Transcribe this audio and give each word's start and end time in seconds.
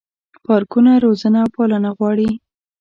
پارکونه 0.45 0.91
روزنه 1.05 1.39
او 1.43 1.49
پالنه 1.55 1.91
غواړي. 1.97 2.29